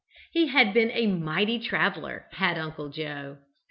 He 0.31 0.47
had 0.47 0.73
been 0.73 0.89
a 0.95 1.05
mighty 1.05 1.59
traveller, 1.59 2.25
had 2.31 2.57
Uncle 2.57 2.89
Joe. 2.89 3.37